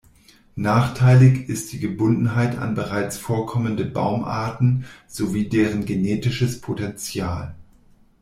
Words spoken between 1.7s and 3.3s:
die Gebundenheit an bereits